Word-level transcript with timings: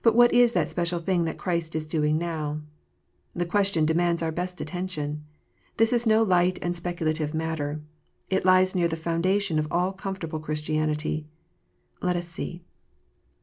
But 0.00 0.14
what 0.14 0.32
is 0.32 0.54
that 0.54 0.70
special 0.70 1.00
thing 1.00 1.26
that 1.26 1.36
Christ 1.36 1.76
is 1.76 1.84
doing 1.86 2.16
now 2.16 2.52
1 2.52 2.64
The 3.34 3.44
question 3.44 3.84
demands 3.84 4.22
our 4.22 4.32
best 4.32 4.58
attention. 4.58 5.22
This 5.76 5.92
is 5.92 6.06
no 6.06 6.22
light 6.22 6.58
and 6.62 6.74
speculative 6.74 7.34
matter. 7.34 7.82
It 8.30 8.46
lies 8.46 8.74
near 8.74 8.88
the 8.88 8.96
foundation 8.96 9.58
of 9.58 9.68
all 9.70 9.92
comfort 9.92 10.24
able 10.24 10.40
Christianity. 10.40 11.26
Let 12.00 12.16
us 12.16 12.26
see. 12.26 12.64